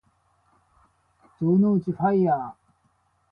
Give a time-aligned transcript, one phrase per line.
[0.03, 0.07] 城之内
[1.91, 2.53] ファイアー